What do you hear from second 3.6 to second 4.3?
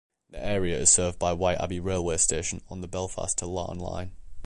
line.